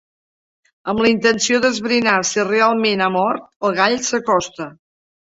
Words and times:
Amb 0.93 1.01
la 1.05 1.09
intenció 1.09 1.59
d'esbrinar 1.65 2.15
si 2.29 2.45
realment 2.47 3.03
ha 3.07 3.09
mort, 3.17 3.43
el 3.69 3.75
gall 3.81 3.99
s'acosta. 4.07 4.67